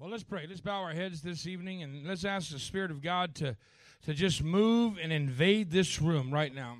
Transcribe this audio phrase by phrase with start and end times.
[0.00, 0.46] Well, let's pray.
[0.48, 3.56] Let's bow our heads this evening and let's ask the Spirit of God to,
[4.06, 6.76] to just move and invade this room right now.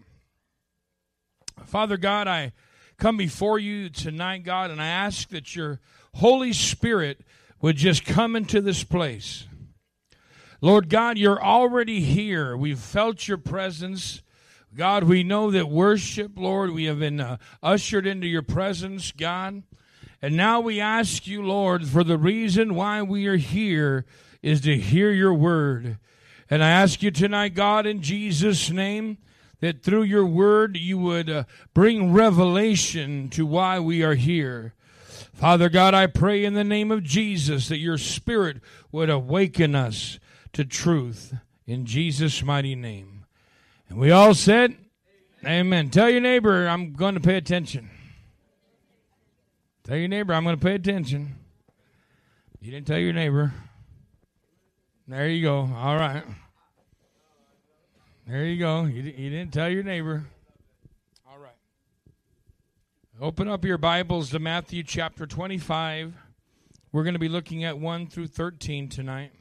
[1.64, 2.52] Father God, I
[2.96, 5.80] come before you tonight, God, and I ask that your
[6.14, 7.22] Holy Spirit
[7.60, 9.48] would just come into this place.
[10.60, 12.56] Lord God, you're already here.
[12.56, 14.22] We've felt your presence.
[14.76, 19.64] God, we know that worship, Lord, we have been uh, ushered into your presence, God.
[20.20, 24.04] And now we ask you, Lord, for the reason why we are here
[24.42, 25.98] is to hear your word.
[26.50, 29.18] And I ask you tonight, God, in Jesus' name,
[29.60, 34.74] that through your word you would uh, bring revelation to why we are here.
[35.34, 40.18] Father God, I pray in the name of Jesus that your spirit would awaken us
[40.52, 41.34] to truth
[41.66, 43.24] in Jesus' mighty name.
[43.88, 44.76] And we all said,
[45.44, 45.60] Amen.
[45.60, 45.90] Amen.
[45.90, 47.90] Tell your neighbor, I'm going to pay attention.
[49.88, 51.36] Tell your neighbor, I'm going to pay attention.
[52.60, 53.54] You didn't tell your neighbor.
[55.06, 55.60] There you go.
[55.60, 56.24] All right.
[58.26, 58.84] There you go.
[58.84, 60.26] You, you didn't tell your neighbor.
[61.26, 61.56] All right.
[63.18, 66.12] Open up your Bibles to Matthew chapter 25.
[66.92, 69.32] We're going to be looking at 1 through 13 tonight.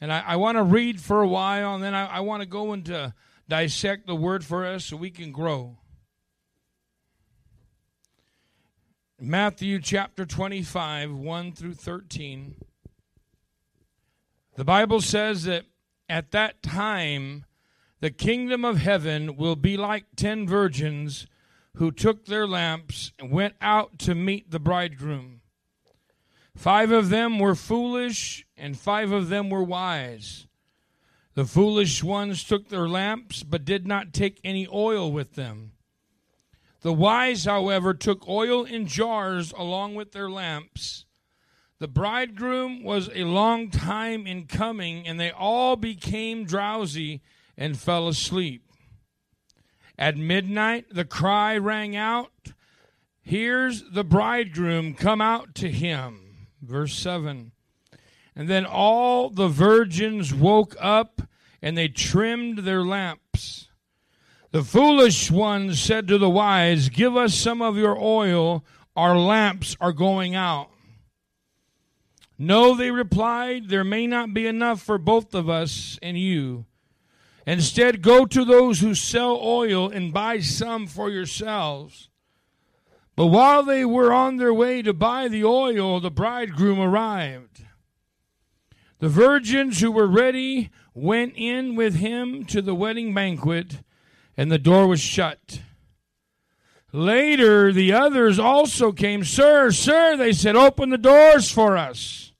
[0.00, 2.48] And I, I want to read for a while, and then I, I want to
[2.48, 3.10] go into uh,
[3.46, 5.76] dissect the word for us so we can grow.
[9.22, 12.54] Matthew chapter 25, 1 through 13.
[14.56, 15.66] The Bible says that
[16.08, 17.44] at that time
[18.00, 21.26] the kingdom of heaven will be like ten virgins
[21.74, 25.42] who took their lamps and went out to meet the bridegroom.
[26.56, 30.46] Five of them were foolish, and five of them were wise.
[31.34, 35.72] The foolish ones took their lamps, but did not take any oil with them.
[36.82, 41.04] The wise, however, took oil in jars along with their lamps.
[41.78, 47.22] The bridegroom was a long time in coming, and they all became drowsy
[47.56, 48.64] and fell asleep.
[49.98, 52.32] At midnight, the cry rang out,
[53.22, 56.48] Here's the bridegroom, come out to him.
[56.62, 57.52] Verse 7.
[58.34, 61.22] And then all the virgins woke up
[61.62, 63.68] and they trimmed their lamps.
[64.52, 68.64] The foolish one said to the wise, Give us some of your oil,
[68.96, 70.70] our lamps are going out.
[72.36, 76.64] No, they replied, there may not be enough for both of us and you.
[77.46, 82.08] Instead, go to those who sell oil and buy some for yourselves.
[83.14, 87.64] But while they were on their way to buy the oil, the bridegroom arrived.
[88.98, 93.82] The virgins who were ready went in with him to the wedding banquet
[94.40, 95.60] and the door was shut.
[96.94, 99.22] Later, the others also came.
[99.22, 102.32] Sir, sir, they said, open the doors for us.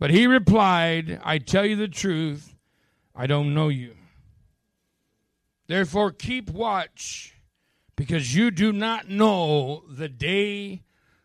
[0.00, 2.56] But he replied, I tell you the truth,
[3.14, 3.94] I don't know you.
[5.68, 7.32] Therefore, keep watch,
[7.94, 10.82] because you do not know the day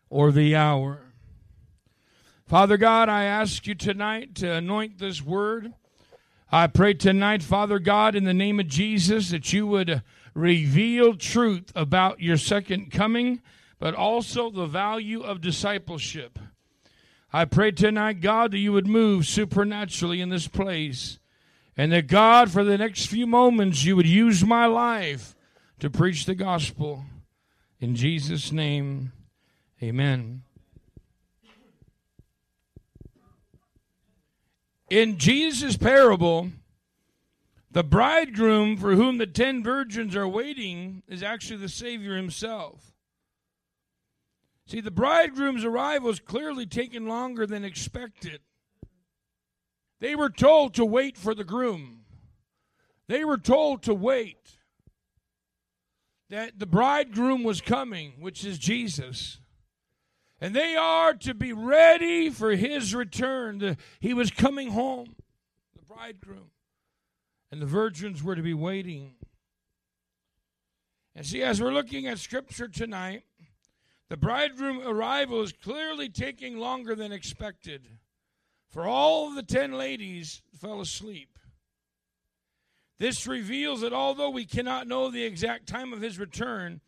[0.08, 1.00] or the hour.
[2.46, 5.72] Father God, I ask you tonight to anoint this word.
[6.54, 10.04] I pray tonight, Father God, in the name of Jesus, that you would
[10.34, 13.42] reveal truth about your second coming,
[13.80, 16.38] but also the value of discipleship.
[17.32, 21.18] I pray tonight, God, that you would move supernaturally in this place.
[21.76, 25.34] And that, God, for the next few moments, you would use my life
[25.80, 27.04] to preach the gospel.
[27.80, 29.10] In Jesus' name,
[29.82, 30.44] amen.
[34.94, 36.52] In Jesus' parable,
[37.68, 42.94] the bridegroom for whom the ten virgins are waiting is actually the Savior himself.
[44.68, 48.38] See, the bridegroom's arrival is clearly taking longer than expected.
[49.98, 52.04] They were told to wait for the groom,
[53.08, 54.58] they were told to wait.
[56.30, 59.40] That the bridegroom was coming, which is Jesus.
[60.44, 63.60] And they are to be ready for his return.
[63.60, 65.16] The, he was coming home,
[65.74, 66.50] the bridegroom.
[67.50, 69.14] And the virgins were to be waiting.
[71.16, 73.22] And see, as we're looking at scripture tonight,
[74.10, 77.88] the bridegroom arrival is clearly taking longer than expected.
[78.68, 81.38] For all the ten ladies fell asleep.
[82.98, 86.82] This reveals that although we cannot know the exact time of his return,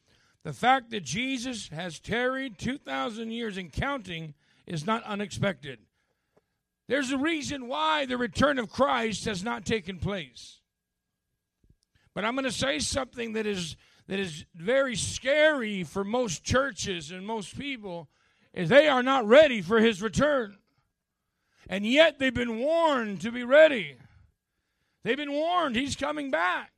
[0.47, 4.33] the fact that Jesus has tarried 2,000 years and counting
[4.65, 5.81] is not unexpected.
[6.87, 10.61] There's a reason why the return of Christ has not taken place.
[12.15, 13.75] But I'm going to say something that is,
[14.07, 18.09] that is very scary for most churches and most people,
[18.55, 20.59] is they are not ready for his return.
[21.69, 23.97] And yet they've been warned to be ready.
[25.03, 26.71] They've been warned he's coming back.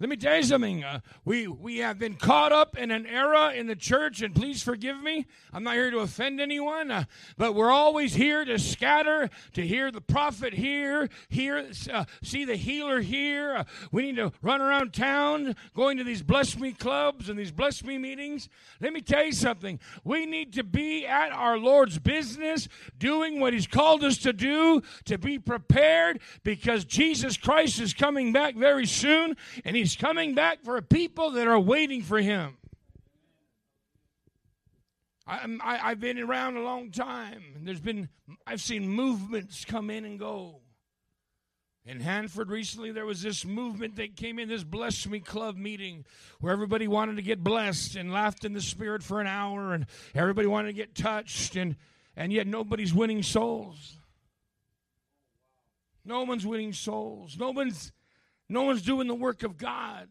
[0.00, 0.84] Let me tell you something.
[0.84, 4.62] Uh, we we have been caught up in an era in the church, and please
[4.62, 5.26] forgive me.
[5.52, 7.04] I'm not here to offend anyone, uh,
[7.36, 12.54] but we're always here to scatter, to hear the prophet here, hear, uh, see the
[12.54, 13.56] healer here.
[13.56, 17.50] Uh, we need to run around town, going to these bless me clubs and these
[17.50, 18.48] bless me meetings.
[18.80, 19.80] Let me tell you something.
[20.04, 22.68] We need to be at our Lord's business,
[23.00, 28.32] doing what He's called us to do, to be prepared, because Jesus Christ is coming
[28.32, 32.18] back very soon, and He's He's coming back for a people that are waiting for
[32.18, 32.58] him.
[35.26, 38.10] I, have been around a long time, and there's been
[38.46, 40.60] I've seen movements come in and go.
[41.86, 46.04] In Hanford recently, there was this movement that came in, this Bless Me Club meeting,
[46.38, 49.86] where everybody wanted to get blessed and laughed in the spirit for an hour, and
[50.14, 51.76] everybody wanted to get touched, and,
[52.14, 53.96] and yet nobody's winning souls.
[56.04, 57.38] No one's winning souls.
[57.38, 57.90] No one's
[58.48, 60.08] no one's doing the work of God.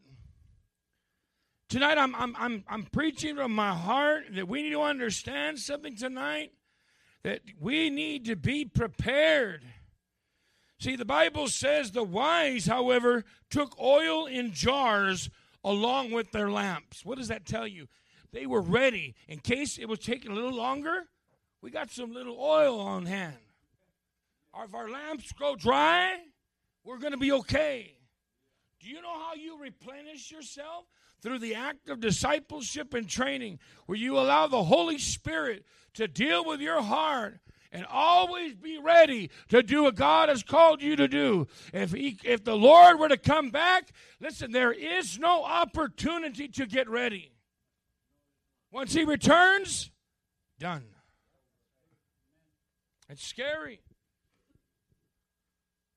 [1.69, 5.95] Tonight, I'm, I'm, I'm, I'm preaching from my heart that we need to understand something
[5.95, 6.51] tonight
[7.23, 9.61] that we need to be prepared.
[10.79, 15.29] See, the Bible says the wise, however, took oil in jars
[15.61, 17.03] along with their lamps.
[17.03, 17.87] What does that tell you?
[18.31, 19.15] They were ready.
[19.27, 21.07] In case it was taking a little longer,
[21.61, 23.35] we got some little oil on hand.
[24.63, 26.15] If our lamps go dry,
[26.85, 27.96] we're going to be okay.
[28.79, 30.85] Do you know how you replenish yourself?
[31.21, 33.57] Through the act of discipleship and training,
[33.87, 35.65] where you allow the Holy Spirit
[35.95, 37.39] to deal with your heart
[37.71, 41.47] and always be ready to do what God has called you to do.
[41.73, 43.89] If, he, if the Lord were to come back,
[44.19, 47.31] listen, there is no opportunity to get ready.
[48.71, 49.91] Once He returns,
[50.59, 50.85] done.
[53.09, 53.79] It's scary.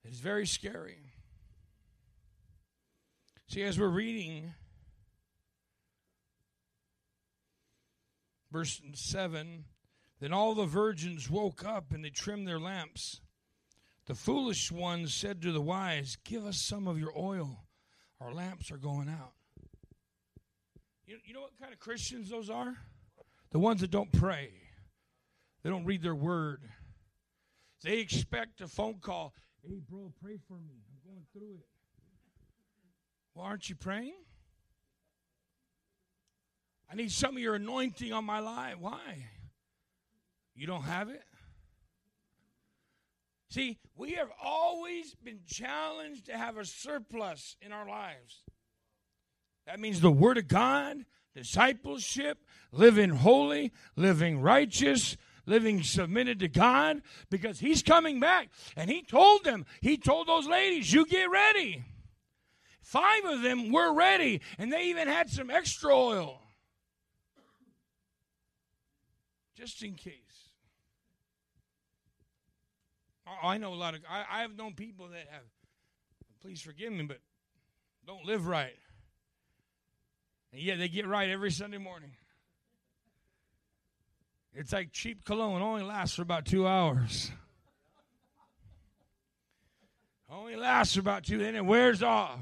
[0.04, 0.98] It's very scary.
[3.50, 4.54] See, as we're reading
[8.52, 9.64] verse 7,
[10.20, 13.20] then all the virgins woke up and they trimmed their lamps.
[14.06, 17.64] The foolish ones said to the wise, Give us some of your oil.
[18.20, 19.32] Our lamps are going out.
[21.04, 22.76] You, you know what kind of Christians those are?
[23.50, 24.52] The ones that don't pray,
[25.64, 26.60] they don't read their word.
[27.82, 29.34] They expect a phone call.
[29.66, 30.84] Hey, bro, pray for me.
[30.88, 31.66] I'm going through it.
[33.40, 34.12] Well, aren't you praying?
[36.92, 38.74] I need some of your anointing on my life.
[38.78, 39.28] Why?
[40.54, 41.22] You don't have it?
[43.48, 48.42] See, we have always been challenged to have a surplus in our lives.
[49.66, 50.98] That means the Word of God,
[51.34, 55.16] discipleship, living holy, living righteous,
[55.46, 57.00] living submitted to God,
[57.30, 58.50] because He's coming back.
[58.76, 61.86] And He told them, He told those ladies, You get ready.
[62.90, 66.40] Five of them were ready, and they even had some extra oil.
[69.54, 70.48] Just in case.
[73.44, 75.44] I know a lot of, I, have known people that have,
[76.42, 77.18] please forgive me, but
[78.08, 78.74] don't live right.
[80.52, 82.10] And yet they get right every Sunday morning.
[84.52, 87.30] It's like cheap cologne, only lasts for about two hours.
[90.28, 92.40] Only lasts for about two, then it wears off.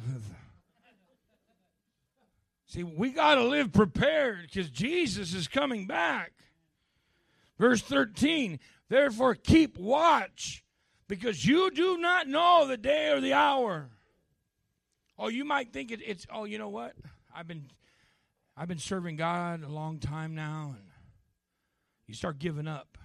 [2.69, 6.33] See, we got to live prepared because Jesus is coming back.
[7.59, 10.63] Verse 13, therefore keep watch
[11.09, 13.89] because you do not know the day or the hour.
[15.19, 16.93] Oh, you might think it, it's, oh, you know what?
[17.35, 17.71] I've been,
[18.55, 20.87] I've been serving God a long time now, and
[22.07, 22.99] you start giving up.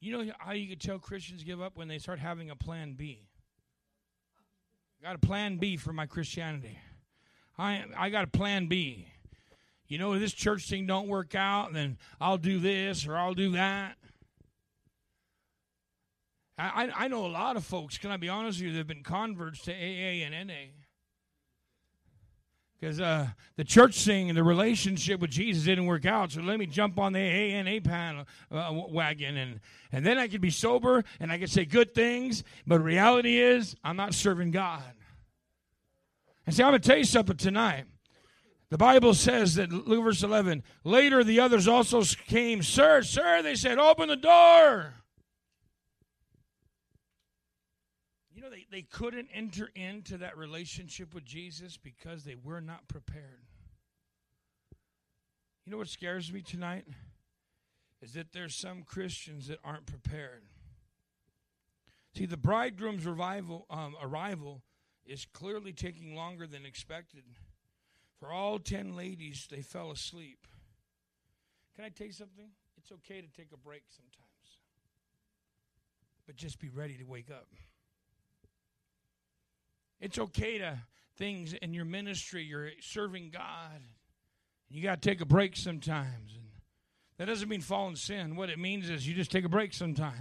[0.00, 2.94] You know how you can tell Christians give up when they start having a plan
[2.94, 3.28] B.
[5.02, 6.78] Got a plan B for my Christianity.
[7.58, 9.06] I I got a plan B.
[9.88, 13.34] You know, if this church thing don't work out, then I'll do this or I'll
[13.34, 13.96] do that.
[16.58, 18.86] I, I, know a lot of folks, can I be honest with you, that have
[18.86, 20.54] been converts to AA and NA.
[22.78, 26.58] Because uh, the church thing and the relationship with Jesus didn't work out, so let
[26.58, 29.60] me jump on the AA and uh, wagon, and,
[29.92, 33.76] and then I could be sober and I could say good things, but reality is
[33.84, 34.82] I'm not serving God.
[36.46, 37.84] And see, I'm going to tell you something tonight.
[38.70, 40.62] The Bible says that, look verse 11.
[40.82, 42.62] Later, the others also came.
[42.62, 44.94] Sir, sir, they said, open the door.
[48.34, 52.88] You know, they, they couldn't enter into that relationship with Jesus because they were not
[52.88, 53.44] prepared.
[55.66, 56.86] You know what scares me tonight?
[58.00, 60.42] Is that there's some Christians that aren't prepared.
[62.16, 64.62] See, the bridegroom's revival, um, arrival
[65.06, 67.24] is clearly taking longer than expected.
[68.18, 70.46] For all ten ladies, they fell asleep.
[71.74, 72.50] Can I tell you something?
[72.78, 74.58] It's okay to take a break sometimes,
[76.26, 77.46] but just be ready to wake up.
[80.00, 80.78] It's okay to
[81.16, 83.76] things in your ministry, you're serving God.
[83.76, 83.84] and
[84.68, 86.34] You got to take a break sometimes.
[86.34, 86.46] And
[87.18, 88.34] that doesn't mean fall in sin.
[88.34, 90.18] What it means is you just take a break sometimes.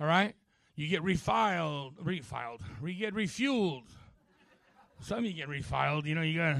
[0.00, 0.34] All right?
[0.74, 3.84] You get refiled, refiled, you get refueled.
[5.00, 6.06] Some of you get refiled.
[6.06, 6.56] You know, you got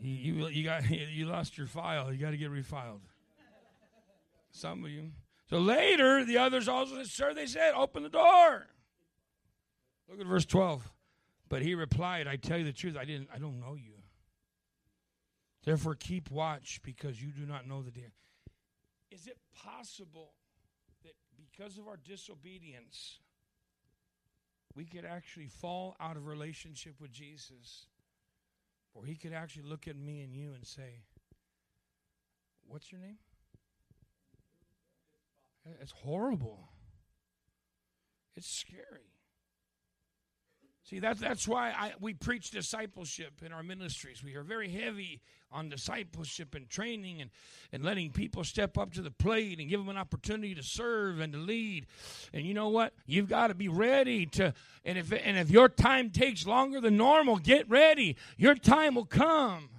[0.00, 2.12] you you got you lost your file.
[2.12, 3.00] You got to get refiled.
[4.52, 5.10] Some of you.
[5.50, 8.66] So later, the others also said, "Sir," they said, "Open the door."
[10.08, 10.90] Look at verse twelve.
[11.48, 12.96] But he replied, "I tell you the truth.
[12.96, 13.28] I didn't.
[13.34, 13.92] I don't know you.
[15.64, 18.12] Therefore, keep watch, because you do not know the day."
[19.10, 20.32] Is it possible
[21.56, 23.18] because of our disobedience,
[24.74, 27.86] we could actually fall out of relationship with Jesus,
[28.94, 31.02] or he could actually look at me and you and say,
[32.68, 33.18] What's your name?
[35.80, 36.68] It's horrible.
[38.34, 39.15] It's scary.
[40.88, 44.22] See, that's, that's why I, we preach discipleship in our ministries.
[44.22, 47.30] We are very heavy on discipleship and training and,
[47.72, 51.18] and letting people step up to the plate and give them an opportunity to serve
[51.18, 51.86] and to lead.
[52.32, 52.92] And you know what?
[53.04, 56.96] You've got to be ready to, and if, and if your time takes longer than
[56.96, 58.16] normal, get ready.
[58.36, 59.70] Your time will come.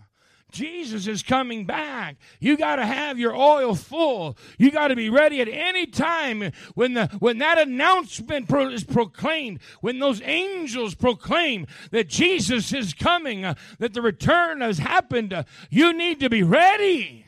[0.52, 2.16] Jesus is coming back.
[2.40, 4.38] You got to have your oil full.
[4.58, 8.84] You got to be ready at any time when the when that announcement pro- is
[8.84, 15.34] proclaimed, when those angels proclaim that Jesus is coming, uh, that the return has happened.
[15.34, 17.26] Uh, you need to be ready.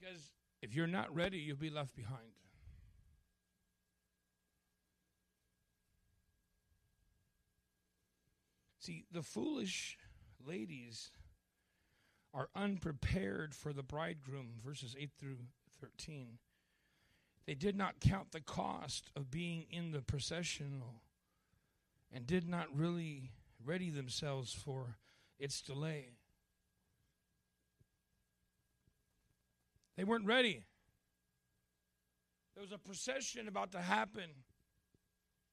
[0.00, 0.30] Because
[0.62, 2.33] if you're not ready, you'll be left behind.
[8.84, 9.96] See, the foolish
[10.46, 11.10] ladies
[12.34, 15.38] are unprepared for the bridegroom, verses 8 through
[15.80, 16.36] 13.
[17.46, 21.00] They did not count the cost of being in the processional
[22.12, 23.30] and did not really
[23.64, 24.98] ready themselves for
[25.38, 26.08] its delay.
[29.96, 30.62] They weren't ready.
[32.54, 34.28] There was a procession about to happen.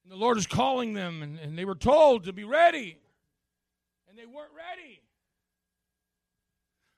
[0.03, 2.97] And the Lord is calling them, and, and they were told to be ready
[4.11, 4.99] and they weren't ready.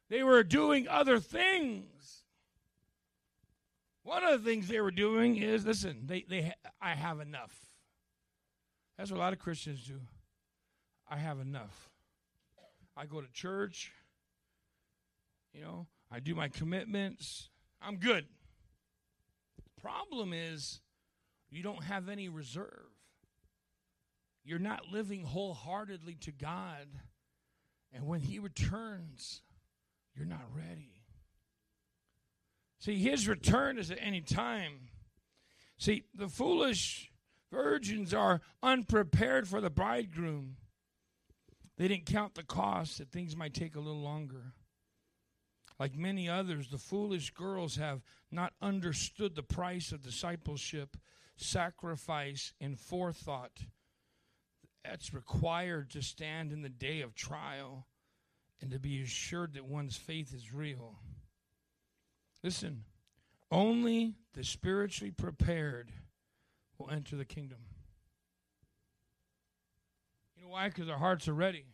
[0.09, 2.23] They were doing other things.
[4.01, 6.51] One of the things they were doing is listen, they, they
[6.81, 7.55] I have enough.
[8.97, 9.99] That's what a lot of Christians do.
[11.07, 11.91] I have enough.
[12.97, 13.91] I go to church,
[15.53, 17.49] you know, I do my commitments.
[17.81, 18.25] I'm good.
[19.57, 20.81] The problem is
[21.49, 22.92] you don't have any reserve
[24.43, 26.87] you're not living wholeheartedly to God.
[27.91, 29.41] And when He returns,
[30.15, 30.91] you're not ready.
[32.79, 34.89] See, His return is at any time.
[35.77, 37.11] See, the foolish
[37.51, 40.57] virgins are unprepared for the bridegroom.
[41.77, 44.53] They didn't count the cost that things might take a little longer.
[45.79, 50.97] Like many others, the foolish girls have not understood the price of discipleship,
[51.35, 53.59] sacrifice, and forethought
[54.83, 57.87] that's required to stand in the day of trial
[58.61, 60.95] and to be assured that one's faith is real.
[62.43, 62.83] Listen,
[63.51, 65.91] only the spiritually prepared
[66.77, 67.59] will enter the kingdom.
[70.35, 70.67] You know why?
[70.67, 71.65] Because our hearts are ready.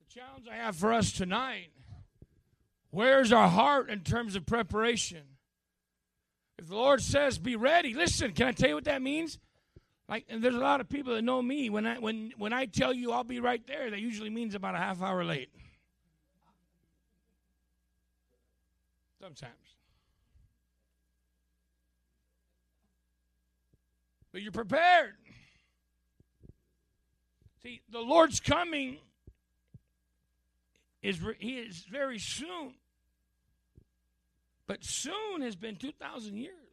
[0.00, 1.70] The challenge I have for us tonight
[2.90, 5.22] where's our heart in terms of preparation?
[6.58, 9.38] If the Lord says, be ready, listen, can I tell you what that means?
[10.08, 11.68] Like, and there's a lot of people that know me.
[11.68, 14.74] When I when when I tell you I'll be right there, that usually means about
[14.74, 15.50] a half hour late.
[19.20, 19.52] Sometimes.
[24.32, 25.16] But you're prepared.
[27.62, 28.98] See, the Lord's coming
[31.02, 32.74] is he is very soon.
[34.66, 36.67] But soon has been 2,000 years.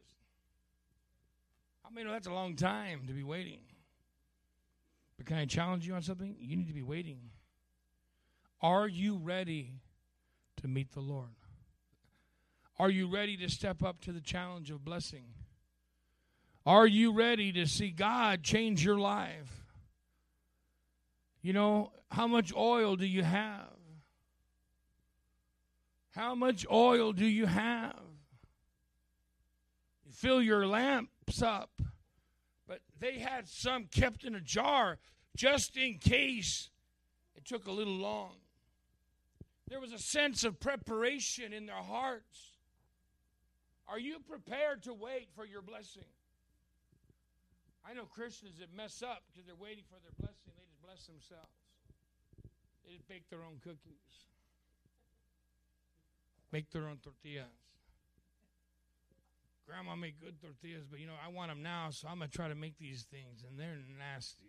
[1.86, 3.60] I mean, that's a long time to be waiting.
[5.16, 6.36] But can I challenge you on something?
[6.38, 7.20] You need to be waiting.
[8.60, 9.74] Are you ready
[10.60, 11.30] to meet the Lord?
[12.78, 15.24] Are you ready to step up to the challenge of blessing?
[16.66, 19.64] Are you ready to see God change your life?
[21.40, 23.68] You know, how much oil do you have?
[26.10, 27.94] How much oil do you have?
[30.04, 30.66] You fill your
[31.42, 31.82] up,
[32.66, 34.98] but they had some kept in a jar
[35.36, 36.70] just in case
[37.34, 38.36] it took a little long.
[39.68, 42.52] There was a sense of preparation in their hearts.
[43.88, 46.04] Are you prepared to wait for your blessing?
[47.88, 50.52] I know Christians that mess up because they're waiting for their blessing.
[50.56, 51.50] They just bless themselves.
[52.84, 54.26] They just bake their own cookies,
[56.52, 57.46] make their own tortillas.
[59.66, 62.36] Grandma made good tortillas, but you know, I want them now, so I'm going to
[62.36, 64.44] try to make these things, and they're nasty.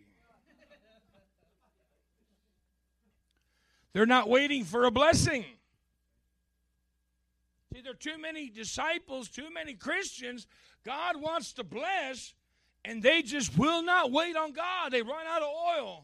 [3.94, 5.44] they're not waiting for a blessing.
[7.74, 10.46] See, there are too many disciples, too many Christians.
[10.86, 12.36] God wants to bless,
[12.86, 14.92] and they just will not wait on God.
[14.92, 16.04] They run out of oil.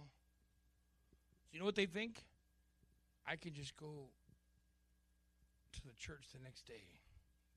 [1.51, 2.25] You know what they think?
[3.27, 4.09] I can just go
[5.71, 6.83] to the church the next day,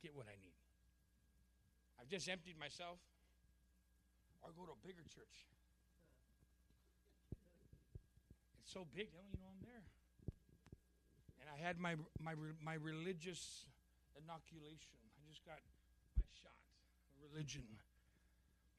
[0.02, 0.55] get what I need.
[2.00, 2.98] I've just emptied myself,
[4.42, 5.46] or go to a bigger church.
[8.62, 9.84] It's so big, they don't even know I'm there.
[11.40, 13.66] And I had my my my religious
[14.16, 14.98] inoculation.
[15.18, 15.58] I just got
[16.16, 16.54] my shot,
[17.30, 17.64] religion.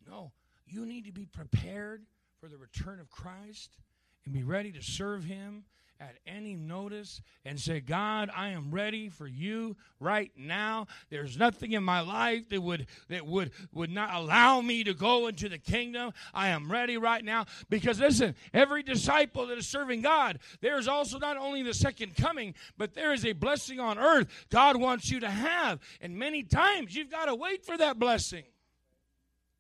[0.08, 0.32] No,
[0.66, 2.06] you need to be prepared
[2.40, 3.78] for the return of Christ
[4.26, 5.66] and be ready to serve Him
[6.00, 10.88] at any notice and say, God, I am ready for you right now.
[11.10, 15.28] There's nothing in my life that would that would would not allow me to go
[15.28, 16.14] into the kingdom.
[16.34, 17.46] I am ready right now.
[17.70, 22.16] Because listen, every disciple that is serving God, there is also not only the second
[22.16, 25.80] coming, but there is a blessing on earth God wants you to have.
[26.02, 28.44] And many times you've got to wait for that blessing.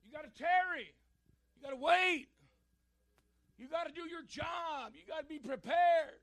[0.06, 0.94] You got to tarry.
[1.56, 2.27] You got to wait.
[3.58, 4.94] You got to do your job.
[4.94, 6.20] You got to be prepared.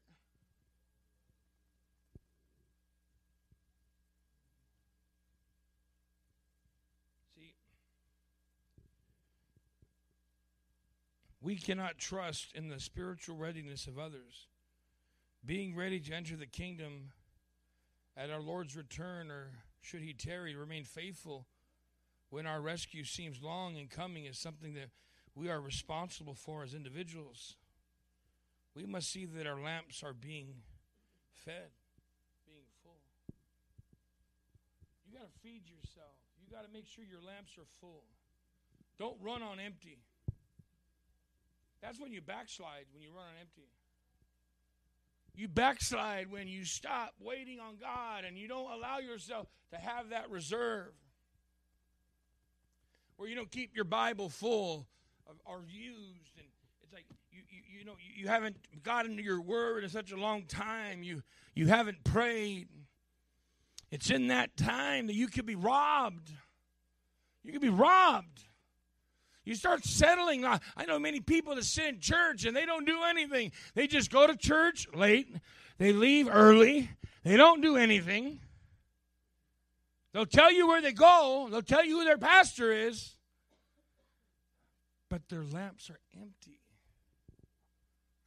[11.44, 14.48] We cannot trust in the spiritual readiness of others.
[15.44, 17.12] Being ready to enter the kingdom
[18.16, 19.50] at our Lord's return, or
[19.82, 21.44] should he tarry, remain faithful
[22.30, 24.88] when our rescue seems long in coming, is something that
[25.34, 27.56] we are responsible for as individuals.
[28.74, 30.54] We must see that our lamps are being
[31.44, 31.68] fed,
[32.46, 33.02] being full.
[35.06, 36.16] You got to feed yourself.
[36.40, 38.04] You got to make sure your lamps are full.
[38.98, 39.98] Don't run on empty.
[41.84, 43.68] That's when you backslide, when you run on empty.
[45.34, 50.08] You backslide when you stop waiting on God and you don't allow yourself to have
[50.08, 50.94] that reserve.
[53.16, 54.86] Where you don't keep your Bible full
[55.28, 56.46] of, or used and
[56.82, 60.16] it's like you, you, you know you, haven't gotten to your word in such a
[60.16, 61.02] long time.
[61.02, 61.22] You
[61.54, 62.68] you haven't prayed.
[63.90, 66.32] It's in that time that you could be robbed.
[67.42, 68.42] You could be robbed.
[69.44, 70.44] You start settling.
[70.44, 73.52] I know many people that sit in church and they don't do anything.
[73.74, 75.28] They just go to church late,
[75.78, 76.90] they leave early,
[77.24, 78.40] they don't do anything.
[80.12, 83.16] They'll tell you where they go, they'll tell you who their pastor is,
[85.10, 86.60] but their lamps are empty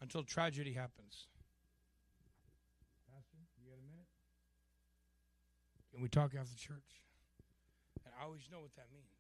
[0.02, 1.28] until tragedy happens.
[3.12, 4.06] Pastor, you got a minute?
[5.92, 7.02] Can we talk after church?
[8.06, 9.17] And I always know what that means.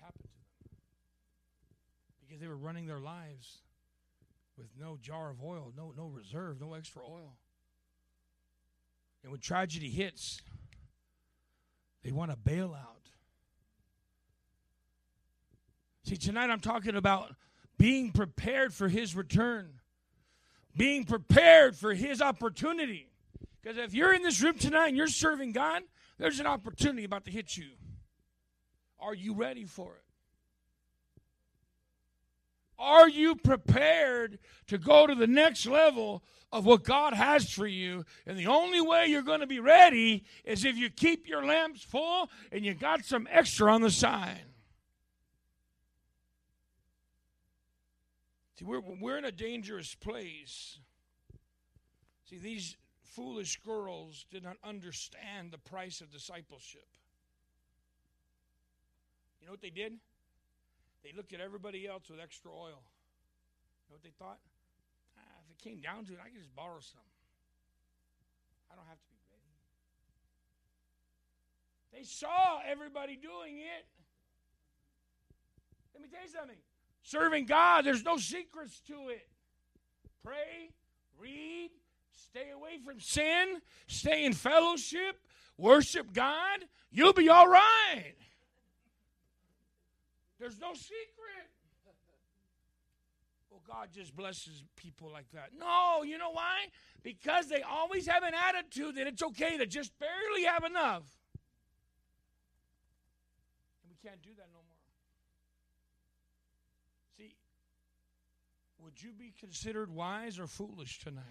[0.00, 0.76] Happened to them
[2.20, 3.58] because they were running their lives
[4.56, 7.36] with no jar of oil, no no reserve, no extra oil.
[9.22, 10.40] And when tragedy hits,
[12.02, 13.10] they want a bailout.
[16.04, 17.34] See, tonight I'm talking about
[17.78, 19.80] being prepared for his return,
[20.76, 23.08] being prepared for his opportunity.
[23.60, 25.82] Because if you're in this room tonight and you're serving God,
[26.18, 27.70] there's an opportunity about to hit you.
[29.00, 30.02] Are you ready for it?
[32.78, 38.04] Are you prepared to go to the next level of what God has for you?
[38.26, 41.82] And the only way you're going to be ready is if you keep your lamps
[41.82, 44.42] full and you got some extra on the side.
[48.58, 50.78] See, we're, we're in a dangerous place.
[52.28, 56.86] See, these foolish girls did not understand the price of discipleship.
[59.46, 59.92] You know what they did?
[61.04, 62.82] They looked at everybody else with extra oil.
[62.82, 64.40] You know what they thought?
[65.16, 66.98] Ah, if it came down to it, I could just borrow some.
[68.72, 69.54] I don't have to be ready.
[71.94, 73.86] They saw everybody doing it.
[75.94, 76.58] Let me tell you something.
[77.04, 79.28] Serving God, there's no secrets to it.
[80.24, 80.74] Pray,
[81.20, 81.70] read,
[82.10, 85.20] stay away from sin, stay in fellowship,
[85.56, 86.64] worship God.
[86.90, 88.16] You'll be all right.
[90.38, 91.50] There's no secret.
[93.50, 95.50] Well, God just blesses people like that.
[95.58, 96.66] No, you know why?
[97.02, 101.04] Because they always have an attitude that it's okay to just barely have enough.
[103.82, 104.76] And we can't do that no more.
[107.16, 107.34] See,
[108.78, 111.22] would you be considered wise or foolish tonight?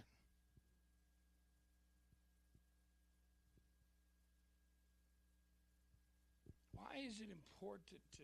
[6.73, 8.23] Why is it important to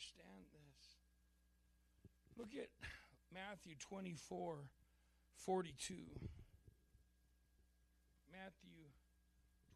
[0.00, 0.96] understand this?
[2.38, 2.70] Look at
[3.32, 4.56] Matthew 24
[5.34, 5.94] 42.
[8.32, 8.70] Matthew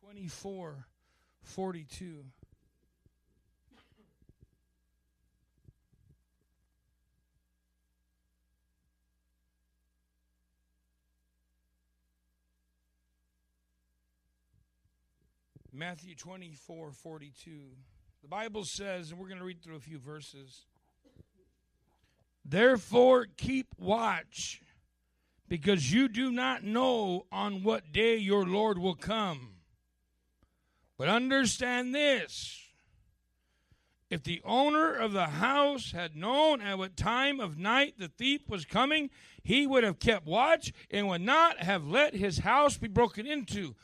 [0.01, 0.87] 24
[1.43, 2.25] 42.
[15.73, 17.51] Matthew 24 42.
[18.25, 20.65] The Bible says, and we're going to read through a few verses.
[22.43, 24.63] Therefore, keep watch,
[25.47, 29.57] because you do not know on what day your Lord will come.
[30.97, 32.63] But understand this
[34.09, 38.49] if the owner of the house had known at what time of night the thief
[38.49, 39.11] was coming,
[39.43, 43.75] he would have kept watch and would not have let his house be broken into.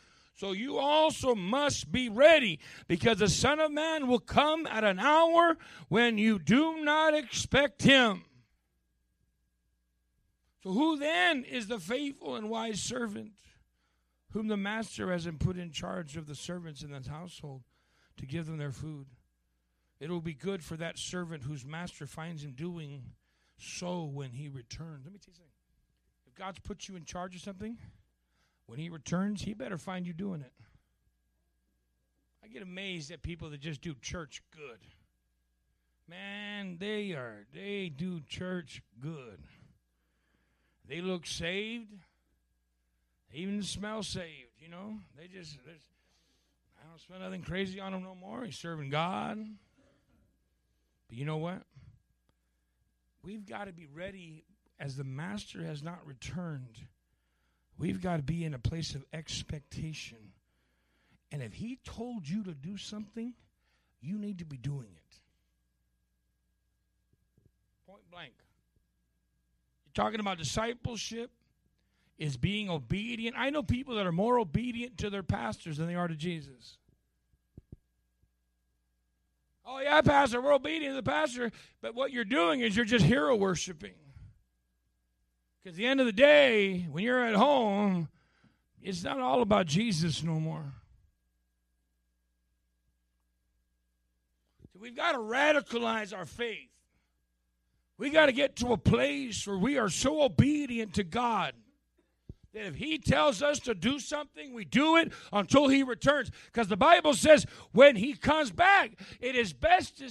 [0.40, 4.98] So you also must be ready, because the Son of Man will come at an
[4.98, 8.24] hour when you do not expect him.
[10.62, 13.32] So, who then is the faithful and wise servant
[14.30, 17.60] whom the master has put in charge of the servants in his household
[18.16, 19.08] to give them their food?
[20.00, 23.02] It will be good for that servant whose master finds him doing
[23.58, 25.04] so when he returns.
[25.04, 25.52] Let me tell you something.
[26.26, 27.76] If God's put you in charge of something,
[28.70, 30.52] when he returns, he better find you doing it.
[32.44, 34.78] I get amazed at people that just do church good.
[36.08, 39.40] Man, they are, they do church good.
[40.88, 41.90] They look saved.
[43.32, 44.98] They even smell saved, you know.
[45.18, 48.44] They just, I don't smell nothing crazy on them no more.
[48.44, 49.36] He's serving God.
[51.08, 51.62] But you know what?
[53.24, 54.44] We've got to be ready
[54.78, 56.78] as the master has not returned.
[57.80, 60.18] We've got to be in a place of expectation.
[61.32, 63.32] And if he told you to do something,
[64.02, 65.16] you need to be doing it.
[67.86, 68.34] Point blank.
[69.86, 71.30] You're talking about discipleship
[72.18, 73.34] is being obedient.
[73.38, 76.76] I know people that are more obedient to their pastors than they are to Jesus.
[79.64, 83.06] Oh, yeah, Pastor, we're obedient to the pastor, but what you're doing is you're just
[83.06, 83.94] hero worshiping.
[85.62, 88.08] Because at the end of the day, when you're at home,
[88.82, 90.72] it's not all about Jesus no more.
[94.72, 96.70] So we've got to radicalize our faith.
[97.98, 101.52] We got to get to a place where we are so obedient to God
[102.54, 106.30] that if He tells us to do something, we do it until He returns.
[106.46, 110.02] Because the Bible says when He comes back, it is best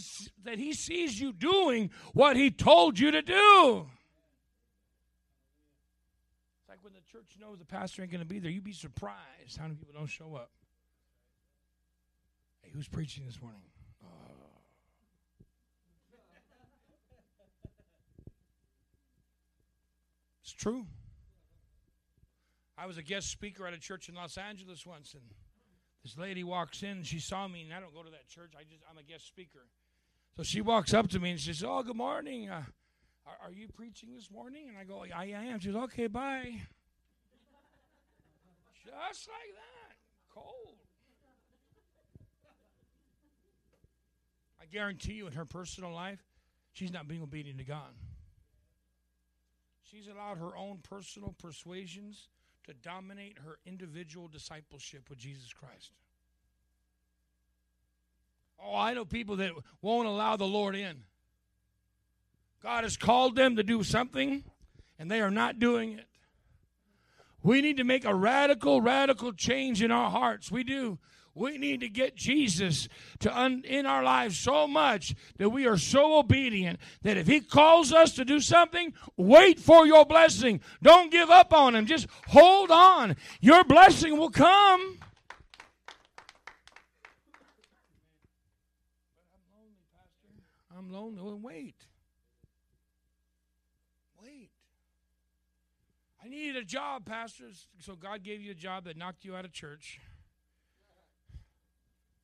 [0.44, 3.88] that He sees you doing what He told you to do.
[7.22, 9.76] It's like when the pastor ain't going to be there, you'd be surprised how many
[9.76, 10.52] people don't show up.
[12.62, 13.62] Hey, who's preaching this morning?
[20.50, 20.88] It's true.
[22.76, 25.22] I was a guest speaker at a church in Los Angeles once, and
[26.04, 27.04] this lady walks in.
[27.04, 28.54] She saw me, and I don't go to that church.
[28.58, 29.68] I just I'm a guest speaker.
[30.38, 32.50] So she walks up to me and she says, "Oh, good morning.
[32.50, 32.64] Uh,
[33.28, 36.08] are, are, you preaching this morning?" And I go, "I, I am." She says, "Okay,
[36.08, 36.62] bye."
[38.90, 39.96] Just like that,
[40.34, 40.78] cold.
[44.62, 46.24] I guarantee you, in her personal life,
[46.74, 47.94] she's not being obedient to God.
[49.84, 52.28] She's allowed her own personal persuasions
[52.68, 55.92] to dominate her individual discipleship with Jesus Christ.
[58.64, 61.04] Oh, I know people that won't allow the Lord in.
[62.62, 64.44] God has called them to do something,
[65.00, 66.09] and they are not doing it.
[67.42, 70.52] We need to make a radical, radical change in our hearts.
[70.52, 71.00] We do.
[71.36, 75.78] We need to get Jesus to un- in our lives so much that we are
[75.78, 80.60] so obedient that if He calls us to do something, wait for your blessing.
[80.84, 81.86] Don't give up on Him.
[81.86, 83.16] Just hold on.
[83.40, 84.98] Your blessing will come.
[89.32, 90.44] I'm lonely, Pastor.
[90.78, 91.22] I'm lonely.
[91.22, 91.79] Well, wait.
[96.30, 97.46] Needed a job, Pastor.
[97.80, 100.00] So God gave you a job that knocked you out of church.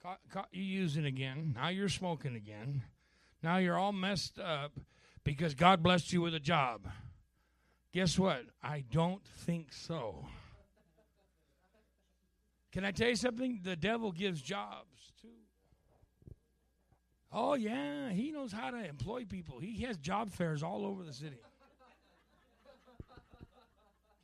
[0.03, 1.53] Caught, caught you using again.
[1.55, 2.83] Now you're smoking again.
[3.41, 4.73] Now you're all messed up
[5.23, 6.87] because God blessed you with a job.
[7.93, 8.43] Guess what?
[8.61, 10.27] I don't think so.
[12.71, 13.61] Can I tell you something?
[13.63, 15.29] The devil gives jobs too.
[17.31, 19.59] Oh, yeah, he knows how to employ people.
[19.59, 21.37] He has job fairs all over the city.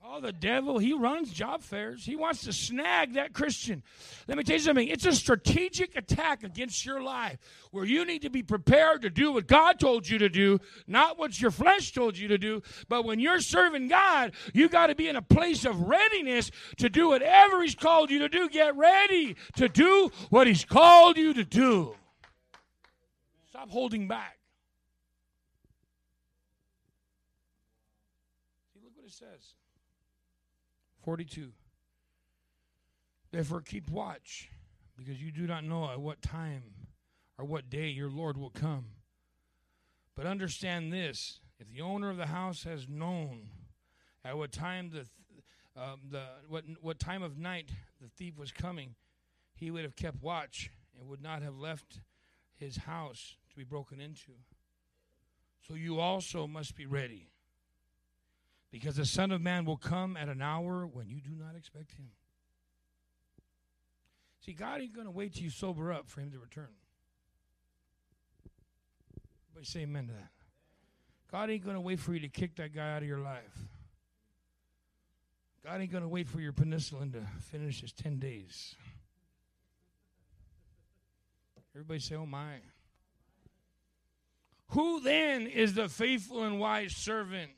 [0.04, 2.04] Oh, the devil, he runs job fairs.
[2.04, 3.84] He wants to snag that Christian.
[4.28, 4.88] Let me tell you something.
[4.88, 7.38] It's a strategic attack against your life
[7.70, 11.20] where you need to be prepared to do what God told you to do, not
[11.20, 12.64] what your flesh told you to do.
[12.90, 16.90] But when you're serving God, you got to be in a place of readiness to
[16.90, 18.50] do whatever He's called you to do.
[18.50, 21.96] Get ready to do what He's called you to do.
[23.50, 24.40] Stop holding back.
[28.74, 29.54] See, look what it says.
[31.12, 31.52] 42.
[33.34, 34.50] Therefore, keep watch,
[34.96, 36.64] because you do not know at what time
[37.38, 38.86] or what day your Lord will come.
[40.16, 43.50] But understand this if the owner of the house has known
[44.24, 45.06] at what time the,
[45.76, 47.72] um, the what, what time of night
[48.02, 48.96] the thief was coming,
[49.54, 52.00] he would have kept watch and would not have left
[52.56, 54.32] his house to be broken into.
[55.68, 57.31] So you also must be ready
[58.72, 61.92] because the Son of Man will come at an hour when you do not expect
[61.94, 62.10] him.
[64.46, 66.70] See, God ain't going to wait till you sober up for him to return.
[69.52, 70.32] Everybody say amen to that.
[71.32, 73.68] God ain't going to wait for you to kick that guy out of your life.
[75.64, 78.76] God ain't going to wait for your penicillin to finish his 10 days.
[81.76, 82.56] Everybody say, oh my.
[84.70, 87.52] Who then is the faithful and wise servant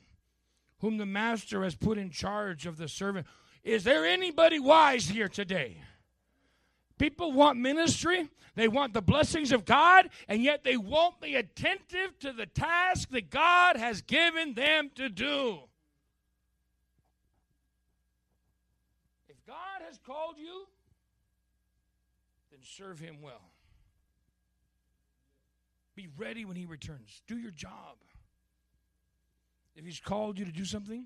[0.84, 3.26] whom the master has put in charge of the servant.
[3.64, 5.78] Is there anybody wise here today?
[6.98, 12.20] People want ministry, they want the blessings of God, and yet they won't be attentive
[12.20, 15.60] to the task that God has given them to do.
[19.30, 20.68] If God has called you,
[22.52, 23.54] then serve Him well.
[25.96, 27.22] Be ready when He returns.
[27.26, 27.96] Do your job.
[29.76, 31.06] If He's called you to do something,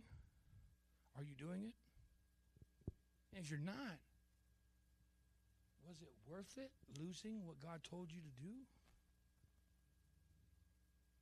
[1.17, 1.73] are you doing it?
[3.33, 3.97] And if you're not,
[5.87, 8.53] was it worth it losing what God told you to do?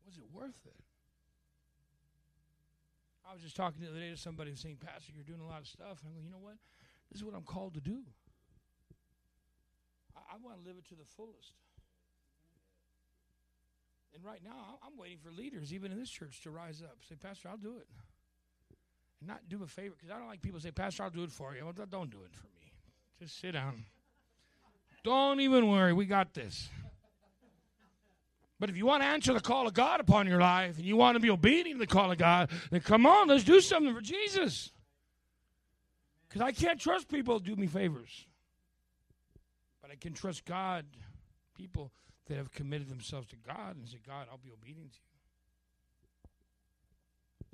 [0.05, 0.75] Was it worth it?
[3.27, 5.59] I was just talking the other day to somebody saying, Pastor, you're doing a lot
[5.59, 6.01] of stuff.
[6.01, 6.57] And I'm going, you know what?
[7.11, 8.01] This is what I'm called to do.
[10.15, 11.53] I, I want to live it to the fullest.
[14.15, 16.95] And right now, I'm waiting for leaders, even in this church, to rise up.
[17.07, 17.87] Say, Pastor, I'll do it.
[19.19, 21.31] And not do a favor, because I don't like people say, Pastor, I'll do it
[21.31, 21.65] for you.
[21.65, 22.71] Well, don't do it for me.
[23.19, 23.83] Just sit down.
[25.03, 25.91] Don't even worry.
[25.91, 26.69] We got this.
[28.57, 30.95] But if you want to answer the call of God upon your life and you
[30.95, 33.93] want to be obedient to the call of God, then come on, let's do something
[33.93, 34.71] for Jesus.
[36.27, 38.25] Because I can't trust people to do me favors.
[39.81, 40.85] But I can trust God,
[41.53, 41.91] people
[42.27, 45.15] that have committed themselves to God and said, God, I'll be obedient to you.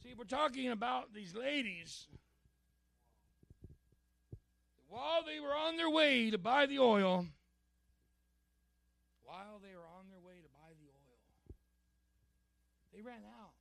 [0.04, 2.08] See, we're talking about these ladies.
[4.88, 7.26] While they were on their way to buy the oil,
[9.24, 11.56] while they were on their way to buy the oil,
[12.94, 13.56] they ran out.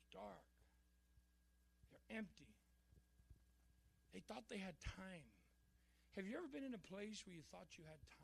[0.00, 0.48] It's dark.
[1.90, 2.48] They're empty.
[4.14, 5.28] They thought they had time.
[6.16, 8.17] Have you ever been in a place where you thought you had time?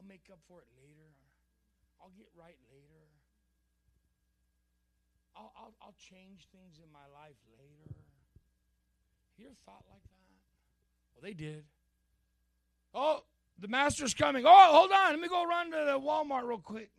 [0.00, 1.12] I'll make up for it later.
[2.00, 3.04] I'll get right later.
[5.36, 8.00] I'll, I'll, I'll change things in my life later.
[9.36, 10.10] You ever thought like that?
[11.14, 11.64] Well, they did.
[12.94, 13.24] Oh,
[13.58, 14.44] the master's coming.
[14.46, 15.10] Oh, hold on.
[15.10, 16.90] Let me go run to the Walmart real quick.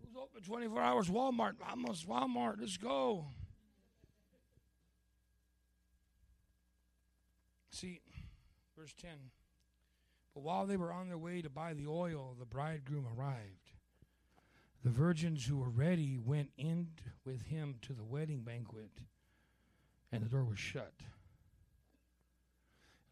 [0.00, 1.08] Who's open 24 hours?
[1.08, 1.54] Walmart.
[1.58, 2.60] Vamos, Walmart.
[2.60, 3.24] Let's go.
[7.70, 8.00] See,
[8.76, 9.10] verse 10.
[10.34, 13.70] But while they were on their way to buy the oil, the bridegroom arrived.
[14.82, 16.88] The virgins who were ready went in
[17.24, 18.90] with him to the wedding banquet,
[20.12, 20.92] and the door was shut.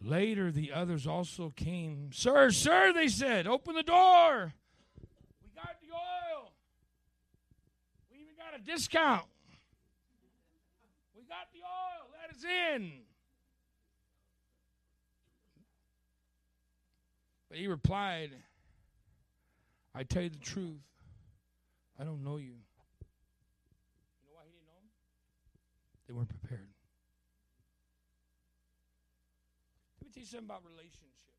[0.03, 2.11] Later, the others also came.
[2.13, 4.53] Sir, sir, they said, open the door.
[5.41, 6.53] We got the oil.
[8.11, 9.27] We even got a discount.
[11.17, 12.11] We got the oil.
[12.21, 13.03] Let us in.
[17.53, 18.31] But he replied,
[19.95, 20.81] I tell you the truth,
[22.01, 22.47] I don't know you.
[22.47, 22.57] You
[24.25, 24.89] know why he didn't know him?
[26.07, 26.71] They weren't prepared.
[30.01, 31.35] Let me tell you something about relationship.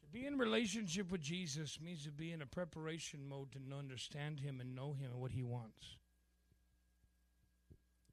[0.00, 4.40] To be in relationship with Jesus means to be in a preparation mode to understand
[4.40, 5.96] Him and know Him and what He wants.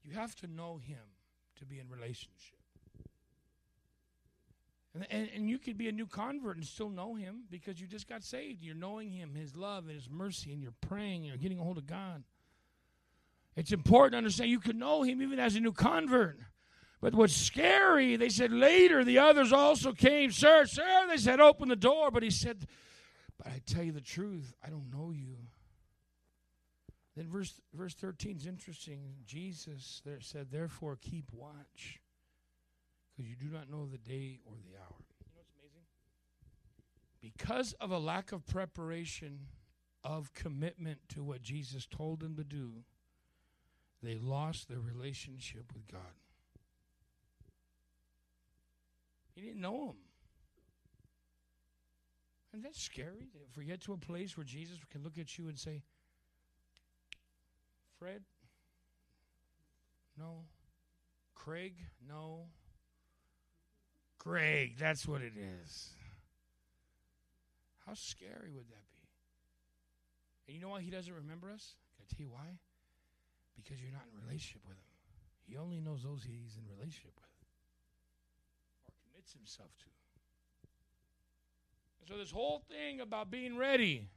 [0.04, 1.15] You have to know Him
[1.58, 2.55] to be in relationship.
[4.95, 7.86] And, and, and, you could be a new convert and still know him because you
[7.86, 8.63] just got saved.
[8.63, 11.63] You're knowing him, his love and his mercy, and you're praying, and you're getting a
[11.63, 12.23] hold of God.
[13.58, 16.39] It's important to understand you can know him even as a new convert.
[17.01, 20.31] But what's scary, they said later the others also came.
[20.31, 22.10] Sir, sir, they said, open the door.
[22.10, 22.65] But he said,
[23.38, 25.36] But I tell you the truth, I don't know you.
[27.17, 29.01] Then verse verse 13 is interesting.
[29.25, 31.99] Jesus there said, Therefore keep watch
[33.15, 34.99] because you do not know the day or the hour.
[35.19, 35.86] You know what's amazing?
[37.21, 39.47] Because of a lack of preparation,
[40.04, 42.84] of commitment to what Jesus told them to do,
[44.04, 46.01] they lost their relationship with God.
[49.34, 49.95] He didn't know him.
[52.54, 53.28] And that's scary.
[53.49, 55.82] If we get to a place where Jesus can look at you and say,
[57.99, 58.23] Fred,
[60.17, 60.45] no.
[61.34, 61.75] Craig,
[62.08, 62.45] no.
[64.26, 65.90] Greg, that's what it is.
[67.86, 69.06] How scary would that be?
[70.48, 71.76] And you know why he doesn't remember us?
[71.96, 72.58] Can I tell you why?
[73.56, 74.90] Because you're not in relationship with him.
[75.46, 77.30] He only knows those he's in relationship with
[78.90, 79.86] or commits himself to.
[82.02, 84.10] And so this whole thing about being ready.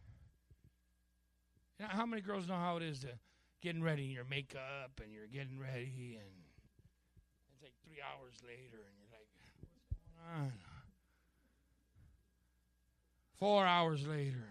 [1.79, 3.09] You know, how many girls know how it is to
[3.61, 6.33] getting ready your makeup and you're getting ready and
[7.53, 8.98] it's like three hours later and
[10.37, 10.53] on.
[13.39, 14.45] Four hours later.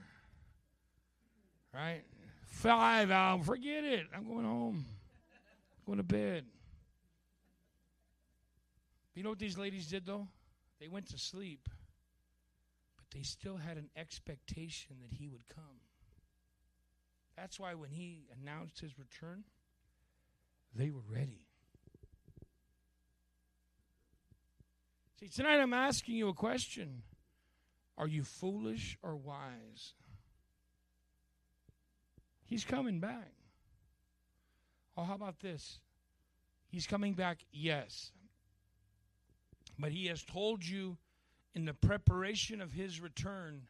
[1.74, 2.04] Right?
[2.46, 3.46] Five hours.
[3.46, 4.08] Forget it.
[4.16, 4.86] I'm going home.
[4.86, 6.46] I'm going to bed.
[9.14, 10.28] You know what these ladies did, though?
[10.80, 11.70] They went to sleep,
[12.96, 15.82] but they still had an expectation that he would come.
[17.36, 19.44] That's why when he announced his return,
[20.76, 21.47] they were ready.
[25.20, 27.02] See, tonight I'm asking you a question
[27.98, 29.94] Are you foolish or wise?
[32.46, 33.32] He's coming back.
[34.96, 35.80] Oh, how about this?
[36.70, 38.12] He's coming back, yes.
[39.78, 40.98] But he has told you
[41.54, 43.64] in the preparation of his return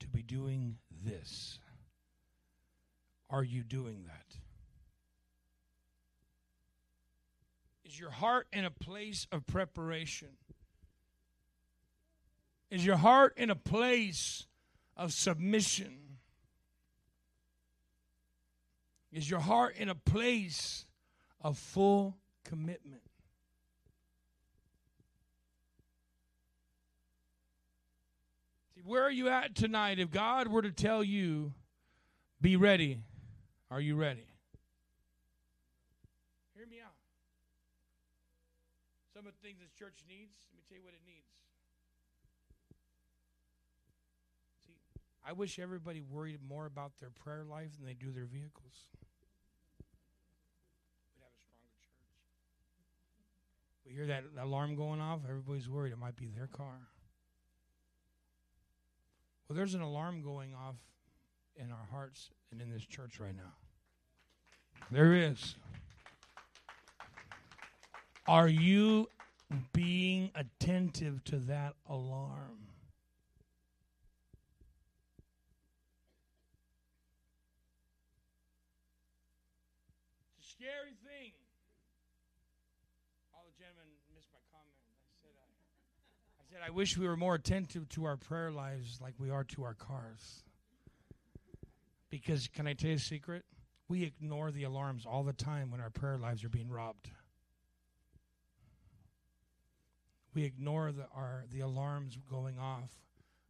[0.00, 1.58] to be doing this.
[3.28, 4.36] Are you doing that?
[7.84, 10.28] Is your heart in a place of preparation?
[12.74, 14.48] Is your heart in a place
[14.96, 15.96] of submission?
[19.12, 20.84] Is your heart in a place
[21.40, 23.02] of full commitment?
[28.74, 30.00] See, where are you at tonight?
[30.00, 31.52] If God were to tell you,
[32.40, 32.98] be ready,
[33.70, 34.26] are you ready?
[36.56, 36.90] Hear me out.
[39.14, 41.23] Some of the things this church needs, let me tell you what it needs.
[45.26, 48.88] I wish everybody worried more about their prayer life than they do their vehicles.
[51.08, 52.04] We'd have a stronger church.
[53.86, 56.88] We hear that alarm going off, everybody's worried it might be their car.
[59.48, 60.76] Well, there's an alarm going off
[61.56, 63.52] in our hearts and in this church right now.
[64.90, 65.56] There is.
[68.26, 69.08] Are you
[69.72, 72.73] being attentive to that alarm?
[80.64, 81.32] Scary thing.
[83.34, 84.72] All the gentlemen missed my comment.
[85.04, 85.48] I said I,
[86.40, 89.44] I said I wish we were more attentive to our prayer lives like we are
[89.44, 90.42] to our cars.
[92.08, 93.44] Because can I tell you a secret?
[93.88, 97.10] We ignore the alarms all the time when our prayer lives are being robbed.
[100.32, 102.90] We ignore the, our, the alarms going off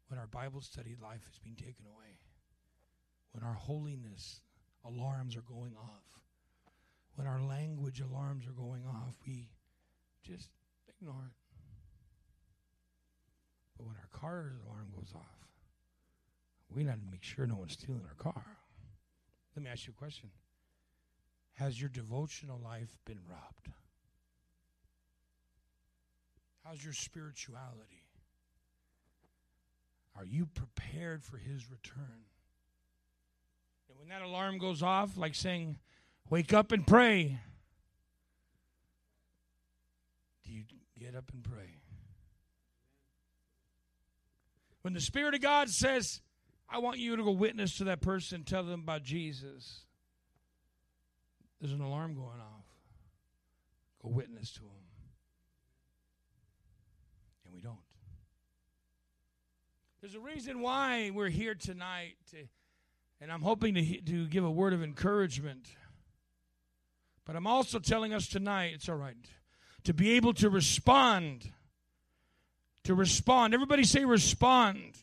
[0.08, 2.18] when our Bible study life is being taken away.
[3.30, 4.40] When our holiness
[4.84, 6.14] alarms are going off
[7.16, 9.48] when our language alarms are going off, we
[10.22, 10.50] just
[10.88, 11.36] ignore it.
[13.76, 15.48] But when our car alarm goes off,
[16.74, 18.44] we need to make sure no one's stealing our car.
[19.54, 20.30] Let me ask you a question
[21.54, 23.70] Has your devotional life been robbed?
[26.64, 28.02] How's your spirituality?
[30.16, 32.24] Are you prepared for his return?
[33.88, 35.76] And when that alarm goes off, like saying,
[36.30, 37.38] Wake up and pray.
[40.44, 40.64] Do you
[40.98, 41.76] get up and pray.
[44.82, 46.20] When the Spirit of God says,
[46.68, 49.80] I want you to go witness to that person, tell them about Jesus,
[51.60, 52.66] there's an alarm going off.
[54.02, 54.70] Go witness to them.
[57.44, 57.78] And we don't.
[60.00, 62.36] There's a reason why we're here tonight, to,
[63.20, 65.66] and I'm hoping to, to give a word of encouragement.
[67.24, 69.16] But I'm also telling us tonight, it's all right,
[69.84, 71.50] to be able to respond.
[72.84, 73.54] To respond.
[73.54, 74.98] Everybody say respond.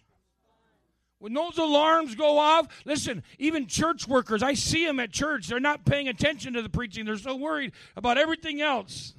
[1.17, 5.47] When those alarms go off, listen, even church workers, I see them at church.
[5.47, 7.05] They're not paying attention to the preaching.
[7.05, 9.13] They're so worried about everything else.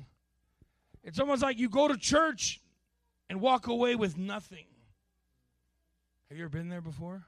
[1.05, 2.61] It's almost like you go to church
[3.29, 4.67] and walk away with nothing.
[6.29, 7.25] Have you ever been there before?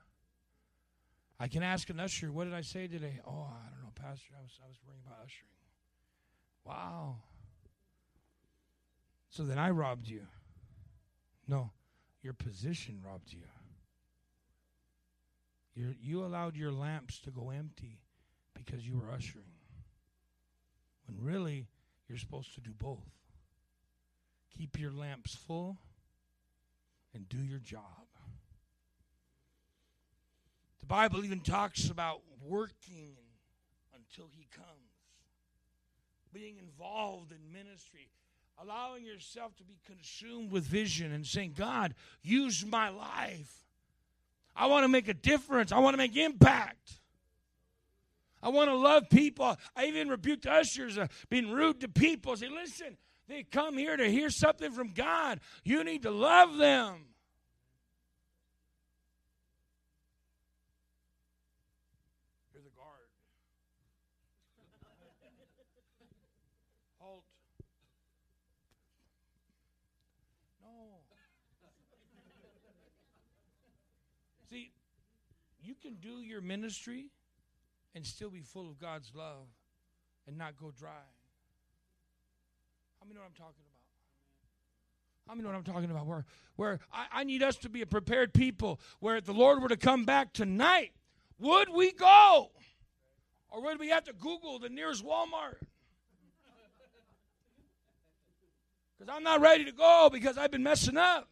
[1.39, 3.21] I can ask an usher, what did I say today?
[3.27, 4.35] Oh, I don't know, Pastor.
[4.39, 5.51] I was, I was worrying about ushering.
[6.65, 7.17] Wow.
[9.31, 10.23] So then I robbed you.
[11.47, 11.71] No,
[12.23, 13.43] your position robbed you.
[15.75, 17.99] you you allowed your lamps to go empty
[18.55, 19.45] because you were ushering.
[21.07, 21.67] When really,
[22.09, 23.11] you're supposed to do both.
[24.57, 25.79] Keep your lamps full
[27.13, 27.83] and do your job.
[30.81, 33.17] The Bible even talks about working
[33.95, 34.84] until He comes,
[36.35, 38.09] being involved in ministry,
[38.61, 43.65] allowing yourself to be consumed with vision and saying, God, use my life.
[44.57, 47.01] I want to make a difference, I want to make impact.
[48.43, 49.57] I want to love people.
[49.75, 52.37] I even rebuked ushers uh, being rude to people.
[52.37, 55.41] Say, listen, they come here to hear something from God.
[55.65, 57.07] You need to love them.
[75.65, 77.11] You can do your ministry
[77.95, 79.49] and still be full of God's love
[80.27, 80.91] and not go dry.
[82.99, 85.29] How many know what I'm talking about?
[85.29, 86.07] How many know what I'm talking about?
[86.07, 86.25] Where,
[86.57, 88.81] where I, I need us to be a prepared people.
[89.01, 90.93] Where if the Lord were to come back tonight,
[91.39, 92.51] would we go?
[93.51, 95.57] Or would we have to Google the nearest Walmart?
[98.99, 101.29] Because I'm not ready to go because I've been messing up.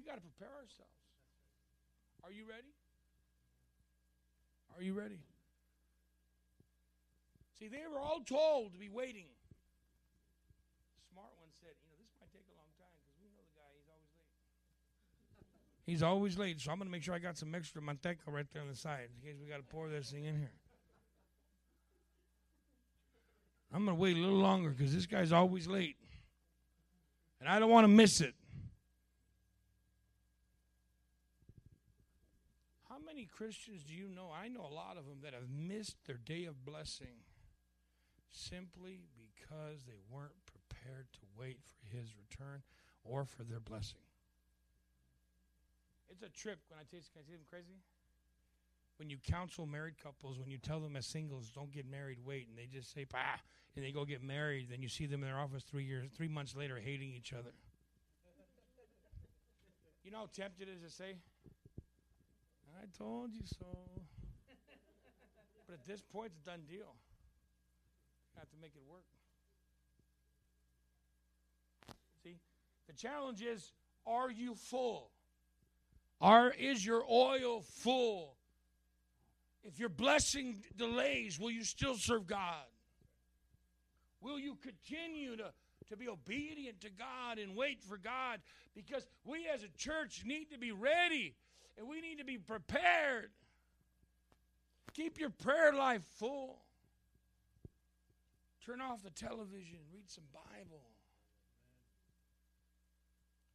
[0.00, 0.96] Got to prepare ourselves.
[2.24, 2.72] Are you ready?
[4.76, 5.20] Are you ready?
[7.58, 9.28] See, they were all told to be waiting.
[11.12, 13.52] smart one said, you know, this might take a long time because we know the
[13.52, 14.32] guy, he's always late.
[15.84, 18.46] He's always late, so I'm going to make sure I got some extra manteca right
[18.52, 20.56] there on the side in case we got to pour this thing in here.
[23.72, 25.96] I'm going to wait a little longer because this guy's always late.
[27.40, 28.34] And I don't want to miss it.
[33.22, 34.30] Many Christians do you know?
[34.34, 37.22] I know a lot of them that have missed their day of blessing
[38.30, 42.62] simply because they weren't prepared to wait for his return
[43.04, 44.00] or for their blessing.
[46.10, 47.78] It's a trip when I you, can I see them crazy?
[48.96, 52.48] When you counsel married couples, when you tell them as singles, don't get married, wait,
[52.48, 53.38] and they just say, bah,
[53.76, 56.28] and they go get married, then you see them in their office three years, three
[56.28, 57.52] months later hating each other.
[60.04, 61.14] you know how tempted it is to say,
[62.80, 63.66] I told you so.
[65.66, 66.94] but at this point, it's a done deal.
[68.34, 69.04] You have to make it work.
[72.24, 72.38] See,
[72.86, 73.72] the challenge is
[74.06, 75.10] are you full?
[76.20, 78.36] Are, is your oil full?
[79.64, 82.64] If your blessing delays, will you still serve God?
[84.20, 85.52] Will you continue to,
[85.88, 88.40] to be obedient to God and wait for God?
[88.74, 91.34] Because we as a church need to be ready
[91.78, 93.30] and we need to be prepared.
[94.94, 96.58] Keep your prayer life full.
[98.64, 100.82] Turn off the television, read some Bible.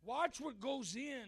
[0.04, 1.28] Watch what goes in.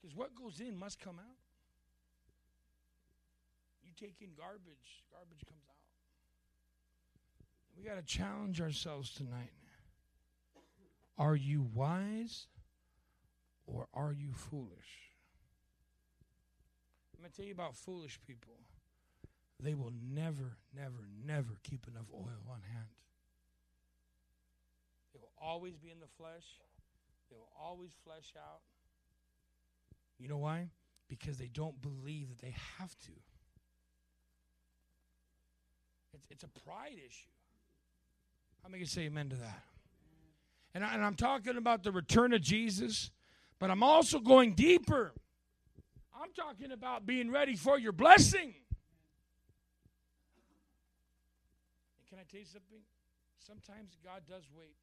[0.00, 1.36] Because what goes in must come out.
[3.84, 5.76] You take in garbage, garbage comes out.
[7.76, 9.52] We got to challenge ourselves tonight.
[11.18, 12.46] Are you wise
[13.66, 15.12] or are you foolish?
[17.14, 18.54] I'm going to tell you about foolish people.
[19.62, 22.88] They will never, never, never keep enough oil on hand.
[25.12, 26.44] They will always be in the flesh.
[27.30, 28.60] They will always flesh out.
[30.18, 30.68] You know why?
[31.08, 33.12] Because they don't believe that they have to.
[36.14, 37.28] It's, it's a pride issue.
[38.62, 39.62] How many can say amen to that?
[40.74, 43.10] And, I, and I'm talking about the return of Jesus,
[43.58, 45.12] but I'm also going deeper.
[46.14, 48.54] I'm talking about being ready for your blessing.
[51.98, 52.80] And can I tell you something?
[53.38, 54.76] Sometimes God does wait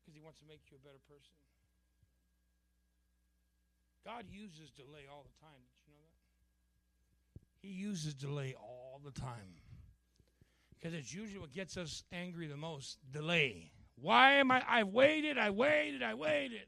[0.00, 1.32] because he wants to make you a better person.
[4.04, 5.60] God uses delay all the time.
[5.84, 7.66] Did you know that?
[7.66, 9.60] He uses delay all the time.
[10.74, 13.70] Because it's usually what gets us angry the most delay.
[14.00, 14.62] Why am I?
[14.66, 16.66] I waited, I waited, I waited.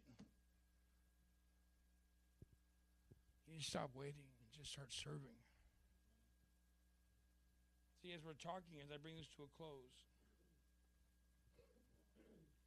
[3.49, 5.39] You stop waiting and just start serving.
[8.03, 10.03] See, as we're talking, as I bring this to a close,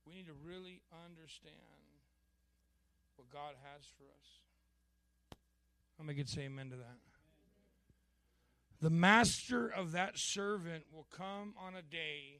[0.08, 1.54] we need to really understand
[3.18, 5.38] what God has for us.
[6.00, 6.98] I'm going to say amen to that.
[8.82, 12.40] The master of that servant will come on a day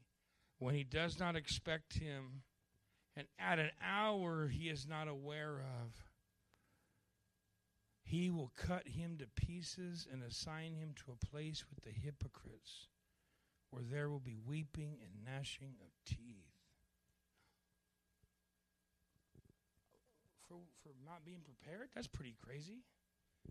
[0.58, 2.42] when he does not expect him
[3.16, 6.04] and at an hour he is not aware of.
[8.02, 12.86] He will cut him to pieces and assign him to a place with the hypocrites,
[13.70, 16.46] where there will be weeping and gnashing of teeth.
[20.46, 21.88] For, for not being prepared?
[21.94, 22.84] That's pretty crazy.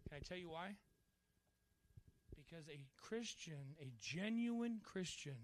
[0.07, 0.75] Can I tell you why?
[2.33, 5.35] Because a Christian, a genuine Christian,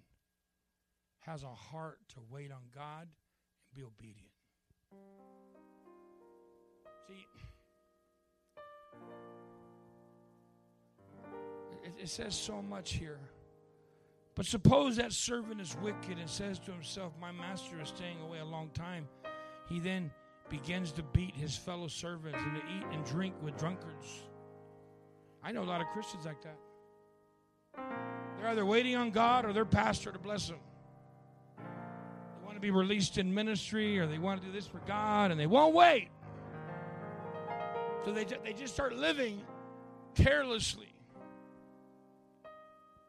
[1.22, 4.32] has a heart to wait on God and be obedient.
[7.08, 7.26] See,
[11.84, 13.20] it, it says so much here.
[14.36, 18.40] But suppose that servant is wicked and says to himself, My master is staying away
[18.40, 19.08] a long time.
[19.68, 20.12] He then
[20.50, 24.24] begins to beat his fellow servants and to eat and drink with drunkards.
[25.44, 26.58] I know a lot of Christians like that.
[28.38, 30.60] They're either waiting on God or their pastor to bless them.
[32.62, 35.48] To be released in ministry or they want to do this for God and they
[35.48, 36.10] won't wait.
[38.06, 39.42] So they, they just start living
[40.14, 40.94] carelessly.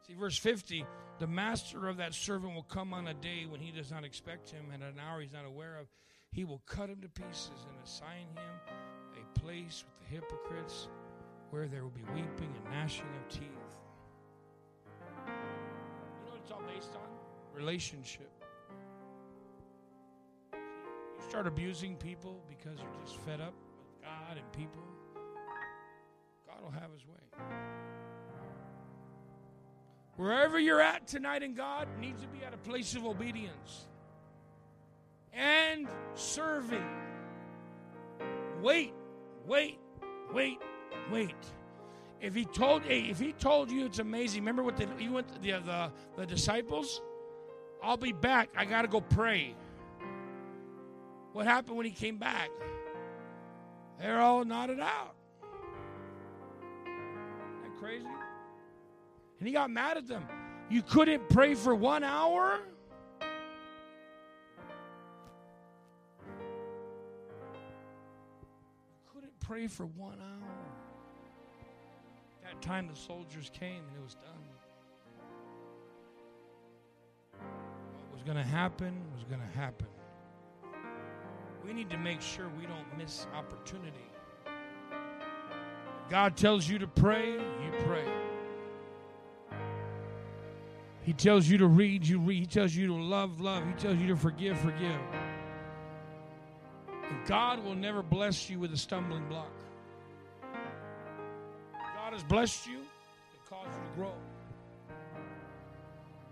[0.07, 0.85] See, verse 50
[1.19, 4.49] the master of that servant will come on a day when he does not expect
[4.49, 5.87] him and an hour he's not aware of.
[6.31, 10.87] He will cut him to pieces and assign him a place with the hypocrites
[11.51, 13.41] where there will be weeping and gnashing of teeth.
[15.27, 17.07] You know what it's all based on?
[17.55, 18.31] Relationship.
[21.29, 24.83] Start abusing people because you're just fed up with God and people,
[26.47, 27.13] God will have his way.
[30.15, 33.87] Wherever you're at tonight in God needs to be at a place of obedience
[35.33, 36.85] and serving.
[38.61, 38.93] Wait,
[39.47, 39.79] wait,
[40.31, 40.59] wait,
[41.11, 41.35] wait.
[42.21, 45.51] If he told, if he told you it's amazing, remember what the, he went the,
[45.51, 47.01] the the disciples.
[47.81, 48.49] I'll be back.
[48.55, 49.55] I gotta go pray.
[51.33, 52.49] What happened when he came back?
[53.99, 55.15] They're all nodded out.
[56.85, 58.05] Isn't that crazy?
[59.39, 60.23] And he got mad at them.
[60.69, 62.59] You couldn't pray for one hour?
[69.13, 70.49] Couldn't pray for one hour.
[72.43, 74.33] That time the soldiers came and it was done.
[77.39, 79.87] What was going to happen was going to happen.
[81.65, 84.09] We need to make sure we don't miss opportunity.
[86.09, 88.05] God tells you to pray, you pray.
[91.03, 92.39] He tells you to read, you read.
[92.39, 93.65] He tells you to love, love.
[93.65, 94.99] He tells you to forgive, forgive.
[97.09, 99.51] And God will never bless you with a stumbling block.
[101.71, 104.13] God has blessed you to cause you to grow.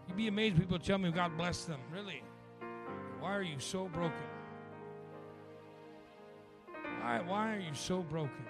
[0.08, 1.80] You'd be amazed people tell me God bless them.
[1.94, 2.24] Really?
[3.20, 4.14] Why are you so broken?
[7.12, 8.46] Why, why are you so broken?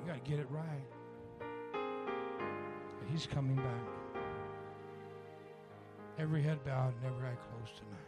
[0.00, 0.86] You got to get it right.
[3.12, 4.22] He's coming back.
[6.18, 8.03] Every head bowed and every eye closed tonight.